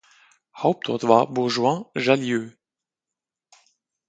[0.55, 2.53] Hauptort war Bourgoin-Jallieu.